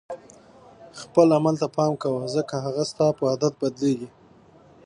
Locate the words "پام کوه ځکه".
1.75-2.55